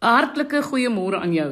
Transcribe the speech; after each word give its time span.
Hartlike 0.00 0.62
goeiemôre 0.64 1.18
aan 1.20 1.32
jou. 1.36 1.50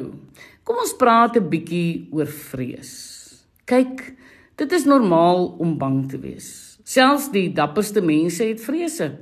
Kom 0.65 0.79
ons 0.81 0.95
praat 0.97 1.37
'n 1.37 1.49
bietjie 1.49 2.09
oor 2.11 2.25
vrees. 2.25 3.45
Kyk, 3.65 4.15
dit 4.57 4.71
is 4.71 4.85
normaal 4.85 5.55
om 5.59 5.77
bang 5.77 6.09
te 6.09 6.17
wees. 6.17 6.79
Selfs 6.83 7.29
die 7.29 7.53
dapperste 7.53 8.01
mense 8.01 8.43
het 8.43 8.59
vrese. 8.59 9.19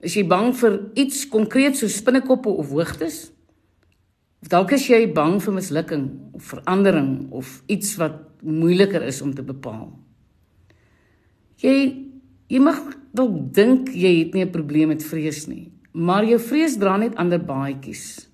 Is 0.00 0.14
jy 0.14 0.24
bang 0.26 0.54
vir 0.56 0.90
iets 0.94 1.28
konkreet 1.28 1.76
soos 1.76 1.96
spinnekoppe 1.96 2.48
of 2.48 2.70
hoogtes? 2.70 3.30
Of 4.42 4.48
dalk 4.48 4.72
is 4.72 4.88
jy 4.88 5.12
bang 5.12 5.42
vir 5.42 5.54
mislukking 5.54 6.32
of 6.32 6.42
verandering 6.42 7.30
of 7.30 7.62
iets 7.68 7.96
wat 7.96 8.40
moeiliker 8.42 9.02
is 9.02 9.20
om 9.20 9.34
te 9.34 9.42
bepaal. 9.42 9.92
Jy 11.58 12.06
jy 12.48 12.58
mag 12.58 12.96
dalk 13.12 13.52
dink 13.52 13.92
jy 13.92 14.24
het 14.24 14.34
nie 14.34 14.44
'n 14.44 14.50
probleem 14.50 14.88
met 14.88 15.04
vrees 15.04 15.46
nie, 15.46 15.70
maar 15.92 16.24
jou 16.24 16.38
vrees 16.38 16.78
dra 16.78 16.96
net 16.96 17.14
ander 17.16 17.38
baadjies. 17.38 18.29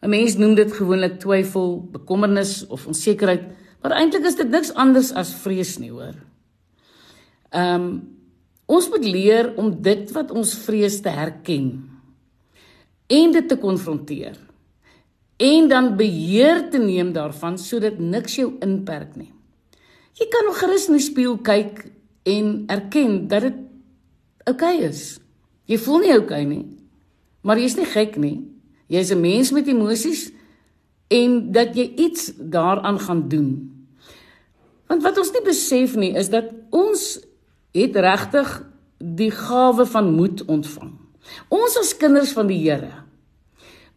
'n 0.00 0.08
Mens 0.08 0.36
noem 0.36 0.54
dit 0.54 0.72
gewoonlik 0.72 1.18
twyfel, 1.18 1.88
bekommernis 1.92 2.66
of 2.66 2.86
onsekerheid, 2.86 3.42
maar 3.82 3.92
eintlik 3.92 4.24
is 4.24 4.36
dit 4.36 4.48
niks 4.48 4.72
anders 4.74 5.12
as 5.12 5.34
vrees 5.34 5.78
nie, 5.78 5.90
hoor. 5.90 6.16
Ehm 7.50 7.74
um, 7.74 8.16
ons 8.70 8.86
moet 8.88 9.04
leer 9.04 9.56
om 9.58 9.82
dit 9.82 10.12
wat 10.14 10.30
ons 10.30 10.54
vrees 10.54 11.00
te 11.02 11.10
herken 11.10 11.90
en 13.10 13.32
dit 13.32 13.48
te 13.48 13.56
konfronteer 13.58 14.36
en 15.40 15.68
dan 15.68 15.96
beheer 15.96 16.68
te 16.70 16.78
neem 16.78 17.12
daarvan 17.12 17.58
sodat 17.58 17.98
niks 17.98 18.36
jou 18.36 18.52
inperk 18.62 19.16
nie. 19.16 19.32
Jy 20.20 20.28
kan 20.28 20.46
nog 20.46 20.58
gerus 20.60 20.86
in 20.90 20.98
die 20.98 21.02
spieël 21.02 21.38
kyk 21.42 21.86
en 22.28 22.52
erken 22.68 23.26
dat 23.28 23.48
dit 23.48 23.58
oukei 24.44 24.76
okay 24.76 24.90
is. 24.90 25.18
Jy 25.64 25.78
voel 25.80 26.04
nie 26.04 26.12
oukei 26.12 26.44
okay 26.44 26.44
nie, 26.44 26.64
maar 27.42 27.58
jy's 27.58 27.78
nie 27.78 27.88
gek 27.88 28.18
nie. 28.20 28.36
Jy's 28.90 29.12
'n 29.14 29.20
mens 29.20 29.52
met 29.54 29.68
emosies 29.68 30.32
en 31.08 31.52
dat 31.52 31.74
jy 31.74 31.92
iets 31.96 32.32
daaraan 32.36 32.98
gaan 32.98 33.28
doen. 33.28 33.50
Want 34.86 35.02
wat 35.02 35.18
ons 35.18 35.30
nie 35.30 35.42
besef 35.46 35.94
nie 35.96 36.14
is 36.18 36.28
dat 36.28 36.50
ons 36.70 37.20
het 37.72 37.96
regtig 37.96 38.48
die 38.98 39.30
gawe 39.30 39.86
van 39.86 40.14
moed 40.14 40.44
ontvang. 40.44 40.90
Ons 41.48 41.78
as 41.78 41.96
kinders 41.96 42.32
van 42.32 42.46
die 42.50 42.58
Here. 42.58 42.90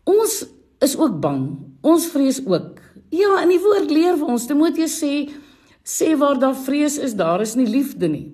Ons 0.04 0.46
is 0.84 0.98
ook 0.98 1.20
bang. 1.20 1.58
Ons 1.82 2.08
vrees 2.08 2.46
ook. 2.46 2.80
Ja, 3.10 3.42
in 3.42 3.50
die 3.50 3.62
woord 3.62 3.92
leer 3.92 4.18
vir 4.18 4.28
ons 4.28 4.46
Timoteus 4.46 5.00
sê 5.02 5.30
sê 5.84 6.14
waar 6.16 6.40
daar 6.40 6.56
vrees 6.56 6.98
is, 6.98 7.16
daar 7.20 7.42
is 7.42 7.58
nie 7.60 7.68
liefde 7.68 8.08
nie. 8.08 8.32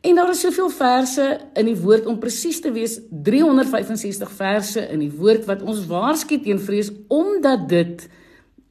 En 0.00 0.14
daar 0.14 0.30
is 0.30 0.40
soveel 0.40 0.70
verse 0.70 1.24
in 1.58 1.66
die 1.66 1.76
woord 1.78 2.06
om 2.06 2.20
presies 2.22 2.60
te 2.62 2.70
wees 2.72 3.00
365 3.10 4.30
verse 4.30 4.84
in 4.94 5.02
die 5.02 5.10
woord 5.10 5.48
wat 5.50 5.64
ons 5.66 5.86
waarsku 5.90 6.38
teen 6.44 6.60
vrees 6.62 6.92
omdat 7.10 7.66
dit 7.70 8.04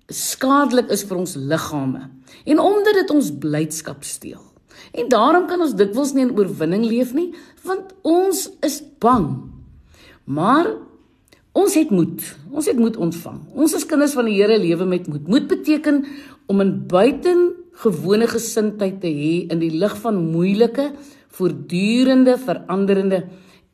skadelik 0.08 0.88
is 0.96 1.04
vir 1.04 1.20
ons 1.20 1.36
liggame 1.36 2.06
en 2.48 2.62
omdat 2.64 3.02
dit 3.02 3.12
ons 3.12 3.34
blydskap 3.44 4.08
steel. 4.08 4.40
En 4.96 5.10
daarom 5.12 5.50
kan 5.52 5.62
ons 5.62 5.76
dikwels 5.76 6.14
nie 6.16 6.24
in 6.30 6.36
oorwinning 6.38 6.86
leef 6.88 7.12
nie 7.18 7.34
want 7.68 7.92
ons 8.08 8.46
is 8.64 8.80
bang. 9.04 9.28
Maar 10.24 10.70
ons 11.58 11.76
het 11.76 11.92
moed. 11.92 12.24
Ons 12.52 12.70
het 12.72 12.80
moed 12.80 12.96
ontvang. 12.96 13.42
Ons 13.52 13.76
as 13.76 13.88
kinders 13.90 14.16
van 14.16 14.30
die 14.30 14.38
Here 14.38 14.56
lewe 14.60 14.86
met 14.88 15.08
moed. 15.12 15.28
Moed 15.28 15.48
beteken 15.52 16.06
om 16.48 16.64
in 16.64 16.74
buitengewone 17.78 18.28
gesindheid 18.28 19.02
te 19.02 19.08
hê 19.08 19.48
in 19.52 19.60
die 19.60 19.72
lig 19.72 19.96
van 20.02 20.18
moeilike 20.32 20.94
voortdurende 21.30 22.38
veranderende 22.38 23.28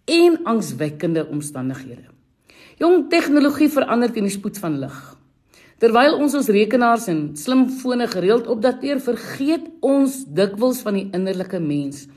en 0.06 0.44
angswekkende 0.46 1.26
omstandighede. 1.30 2.12
Jong 2.80 3.09
tegnologie 3.09 3.70
verander 3.70 4.12
teen 4.12 4.28
die 4.28 4.34
spoed 4.34 4.58
van 4.59 4.80
lig. 4.80 5.16
Terwyl 5.80 6.18
ons 6.20 6.34
ons 6.36 6.50
rekenaars 6.50 7.08
en 7.08 7.36
slimfone 7.36 8.08
gereeld 8.08 8.48
opdateer, 8.48 9.00
vergeet 9.00 9.68
ons 9.81 10.26
dikwels 10.28 10.81
van 10.84 10.96
die 10.96 11.09
innerlike 11.14 11.59
mens. 11.59 12.08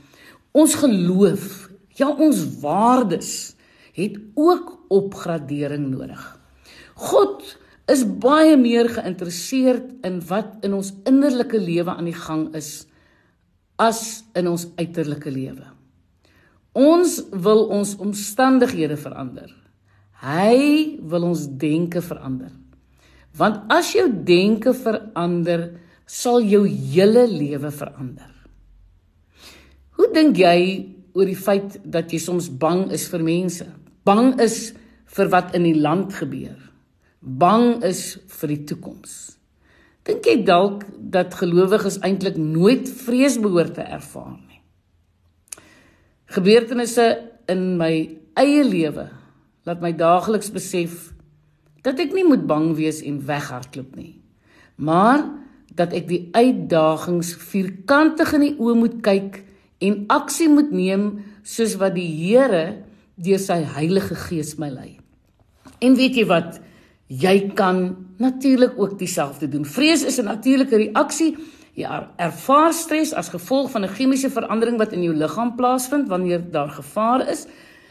Ons 0.51 0.75
geloof, 0.75 1.69
ja 1.95 2.09
ons 2.09 2.43
waardes 2.61 3.55
het 3.93 4.17
ook 4.35 4.75
opgradering 4.89 5.87
nodig. 5.89 6.21
God 6.95 7.57
is 7.87 8.03
baie 8.03 8.57
meer 8.59 8.89
geïnteresseerd 8.91 10.05
in 10.07 10.19
wat 10.27 10.65
in 10.67 10.75
ons 10.75 10.91
innerlike 11.07 11.59
lewe 11.59 11.93
aan 11.93 12.09
die 12.09 12.17
gang 12.17 12.49
is 12.57 12.85
as 13.79 14.25
in 14.35 14.49
ons 14.49 14.67
uiterlike 14.75 15.31
lewe. 15.31 15.65
Ons 16.77 17.21
wil 17.31 17.67
ons 17.73 17.95
omstandighede 18.03 18.97
verander. 18.99 19.49
Hy 20.21 20.97
wil 21.01 21.29
ons 21.29 21.45
denke 21.61 22.01
verander. 22.05 22.51
Want 23.37 23.69
as 23.73 23.93
jou 23.93 24.07
denke 24.09 24.73
verander, 24.73 25.69
sal 26.07 26.41
jou 26.41 26.63
hele 26.65 27.25
lewe 27.29 27.71
verander. 27.73 28.33
Hoe 29.97 30.09
dink 30.13 30.37
jy 30.41 30.59
oor 31.17 31.25
die 31.25 31.37
feit 31.37 31.79
dat 31.85 32.13
jy 32.13 32.19
soms 32.21 32.49
bang 32.49 32.87
is 32.93 33.07
vir 33.09 33.25
mense? 33.25 33.65
Bang 34.05 34.35
is 34.41 34.73
vir 35.17 35.29
wat 35.33 35.55
in 35.57 35.65
die 35.65 35.77
land 35.77 36.13
gebeur. 36.17 36.66
Bang 37.19 37.81
is 37.83 38.19
vir 38.39 38.53
die 38.53 38.63
toekoms. 38.69 39.37
Dink 40.07 40.27
jy 40.29 40.37
dalk 40.47 40.85
dat 41.11 41.35
gelowiges 41.35 41.97
eintlik 42.05 42.37
nooit 42.39 42.87
vrees 43.03 43.39
behoort 43.41 43.75
te 43.75 43.83
ervaar 43.83 44.37
nie? 44.37 44.61
Gebeurtenisse 46.31 47.07
in 47.49 47.77
my 47.79 47.91
eie 48.37 48.63
lewe 48.63 49.07
laat 49.67 49.81
my 49.83 49.91
daagliks 49.97 50.51
besef 50.53 51.09
dat 51.83 51.99
ek 52.03 52.13
nie 52.15 52.25
moet 52.27 52.45
bang 52.47 52.69
wees 52.77 53.01
en 53.03 53.19
weghardloop 53.27 53.95
nie, 53.95 54.19
maar 54.75 55.23
dat 55.77 55.93
ek 55.95 56.07
die 56.09 56.21
uitdagings 56.35 57.33
vierkantig 57.49 58.33
in 58.37 58.45
die 58.45 58.55
oë 58.59 58.77
moet 58.77 58.97
kyk 59.05 59.41
en 59.83 60.05
aksie 60.13 60.49
moet 60.51 60.71
neem 60.73 61.09
soos 61.47 61.77
wat 61.81 61.95
die 61.97 62.07
Here 62.07 62.83
deur 63.17 63.41
sy 63.41 63.61
Heilige 63.75 64.17
Gees 64.27 64.55
my 64.61 64.69
lei. 64.71 64.91
En 65.83 65.95
weet 65.97 66.17
jy 66.19 66.25
wat? 66.29 66.59
Jy 67.07 67.53
kan 67.55 67.95
natuurlik 68.19 68.73
ook 68.75 68.97
dieselfde 68.99 69.47
doen. 69.47 69.65
Vrees 69.65 70.03
is 70.03 70.19
'n 70.19 70.23
natuurlike 70.23 70.75
reaksie. 70.75 71.37
Jy 71.73 71.87
ervaar 72.15 72.73
stres 72.73 73.13
as 73.13 73.29
gevolg 73.29 73.71
van 73.71 73.83
'n 73.83 73.95
chemiese 73.95 74.29
verandering 74.29 74.77
wat 74.77 74.91
in 74.91 75.03
jou 75.03 75.15
liggaam 75.15 75.55
plaasvind 75.55 76.07
wanneer 76.07 76.51
daar 76.51 76.69
gevaar 76.69 77.29
is. 77.29 77.47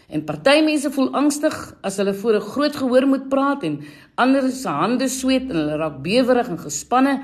En 0.09 0.25
party 0.25 0.62
mense 0.65 0.91
voel 0.91 1.10
angstig 1.10 1.76
as 1.81 1.97
hulle 1.97 2.15
voor 2.15 2.34
'n 2.34 2.41
groot 2.41 2.76
gehoor 2.76 3.06
moet 3.06 3.28
praat 3.28 3.62
en 3.62 3.81
ander 4.15 4.50
se 4.50 4.69
hande 4.69 5.09
sweet 5.09 5.50
en 5.50 5.56
hulle 5.56 5.76
raak 5.76 6.03
bewerig 6.03 6.49
en 6.49 6.59
gespanne. 6.59 7.22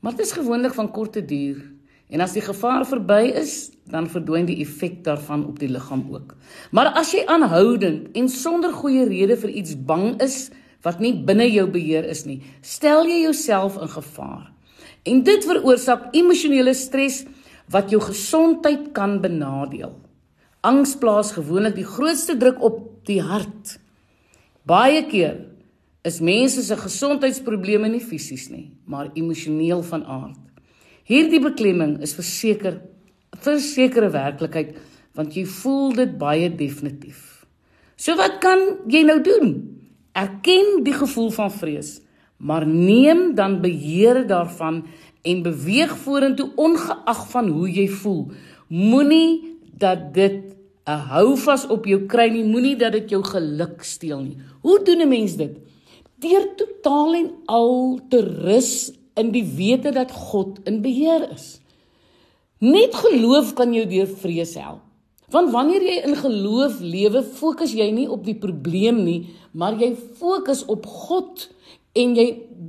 Maar 0.00 0.16
dit 0.16 0.26
is 0.26 0.32
gewoonlik 0.32 0.74
van 0.74 0.90
korte 0.90 1.24
duur. 1.24 1.72
En 2.08 2.20
as 2.20 2.32
die 2.32 2.42
gevaar 2.42 2.86
verby 2.86 3.32
is, 3.34 3.70
dan 3.84 4.08
verdwyn 4.08 4.46
die 4.46 4.60
effek 4.60 5.04
daarvan 5.04 5.46
op 5.46 5.58
die 5.58 5.68
liggaam 5.68 6.06
ook. 6.12 6.36
Maar 6.70 6.86
as 6.86 7.12
jy 7.12 7.24
aanhoudend 7.26 8.08
en 8.12 8.28
sonder 8.28 8.72
goeie 8.72 9.04
rede 9.08 9.36
vir 9.36 9.50
iets 9.50 9.84
bang 9.84 10.20
is, 10.20 10.50
wat 10.82 11.00
nie 11.02 11.12
binne 11.14 11.46
jou 11.48 11.66
beheer 11.70 12.06
is 12.10 12.24
nie, 12.26 12.40
stel 12.62 13.06
jy 13.06 13.22
jouself 13.24 13.78
in 13.80 13.90
gevaar. 13.92 14.48
En 15.06 15.22
dit 15.26 15.46
veroorsaak 15.46 16.10
emosionele 16.14 16.74
stres 16.78 17.22
wat 17.72 17.90
jou 17.90 18.00
gesondheid 18.02 18.90
kan 18.96 19.20
benadeel. 19.22 19.94
Angs 20.62 20.94
plaas 20.98 21.32
gewoonlik 21.34 21.74
die 21.78 21.88
grootste 21.88 22.36
druk 22.38 22.60
op 22.62 22.78
die 23.08 23.20
hart. 23.22 23.78
Baie 24.68 25.02
keer 25.10 25.40
is 26.06 26.20
mense 26.22 26.62
se 26.62 26.76
gesondheidsprobleme 26.78 27.90
nie 27.90 28.02
fisies 28.02 28.48
nie, 28.50 28.70
maar 28.86 29.10
emosioneel 29.18 29.82
van 29.86 30.06
aard. 30.06 30.40
Hierdie 31.06 31.42
beklemming 31.42 32.00
is 32.02 32.14
verseker 32.14 32.80
versekerde 33.42 34.12
werklikheid 34.12 34.76
want 35.16 35.34
jy 35.36 35.44
voel 35.48 35.92
dit 35.96 36.12
baie 36.20 36.48
definitief. 36.56 37.44
So 38.00 38.16
wat 38.16 38.38
kan 38.44 38.62
jy 38.90 39.02
nou 39.04 39.18
doen? 39.24 39.50
Erken 40.12 40.82
die 40.84 40.92
gevoel 40.92 41.30
van 41.30 41.52
vrees, 41.52 42.00
maar 42.36 42.66
neem 42.66 43.34
dan 43.34 43.60
beheer 43.60 44.26
daarvan 44.26 44.82
en 45.22 45.42
beweeg 45.42 45.96
vorentoe 45.96 46.50
ongeag 46.56 47.30
van 47.30 47.48
hoe 47.48 47.70
jy 47.70 47.88
voel. 47.88 48.26
Moenie 48.68 49.58
dat 49.78 50.12
dit 50.14 50.52
'n 50.84 51.00
houvas 51.14 51.66
op 51.66 51.86
jou 51.86 52.06
kry 52.06 52.28
nie, 52.28 52.44
moenie 52.44 52.76
dat 52.76 52.92
dit 52.92 53.10
jou 53.10 53.22
geluk 53.24 53.82
steel 53.82 54.20
nie. 54.20 54.36
Hoe 54.60 54.82
doen 54.84 55.00
'n 55.00 55.08
mens 55.08 55.36
dit? 55.36 55.56
Deur 56.18 56.54
totaal 56.56 57.14
en 57.14 57.30
al 57.46 58.00
te 58.08 58.20
rus 58.20 58.92
in 59.14 59.30
die 59.30 59.44
wete 59.44 59.90
dat 59.90 60.10
God 60.10 60.58
in 60.64 60.82
beheer 60.82 61.30
is. 61.30 61.60
Net 62.58 62.94
geloof 62.94 63.52
kan 63.52 63.72
jou 63.72 63.86
deur 63.86 64.06
vrees 64.06 64.54
help. 64.54 64.91
Want 65.32 65.52
wanneer 65.54 65.80
jy 65.80 65.96
in 66.04 66.16
geloof 66.18 66.80
lewe, 66.84 67.22
fokus 67.24 67.72
jy 67.72 67.88
nie 67.94 68.08
op 68.10 68.26
die 68.26 68.36
probleem 68.36 69.00
nie, 69.06 69.32
maar 69.56 69.78
jy 69.80 69.94
fokus 70.20 70.60
op 70.68 70.84
God 70.86 71.46
en 71.96 72.12
jy 72.18 72.26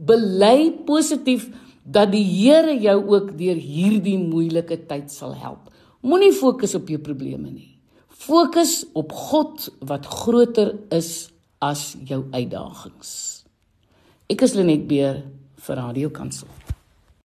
bely 0.08 0.72
positief 0.88 1.50
dat 1.84 2.14
die 2.14 2.24
Here 2.24 2.76
jou 2.80 2.98
ook 3.12 3.34
deur 3.40 3.60
hierdie 3.60 4.18
moeilike 4.20 4.80
tyd 4.88 5.12
sal 5.12 5.36
help. 5.36 5.68
Moenie 6.04 6.32
fokus 6.36 6.76
op 6.80 6.88
jou 6.92 7.00
probleme 7.04 7.52
nie. 7.52 7.70
Fokus 8.08 8.84
op 8.96 9.12
God 9.12 9.68
wat 9.84 10.08
groter 10.08 10.78
is 10.96 11.30
as 11.64 11.94
jou 12.08 12.24
uitdagings. 12.32 13.44
Ek 14.32 14.44
is 14.48 14.56
Lenet 14.56 14.88
Beer 14.88 15.24
vir 15.64 15.80
Radio 15.80 16.12
Kansel. 16.16 16.63